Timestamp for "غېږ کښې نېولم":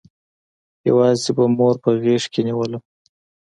2.01-2.81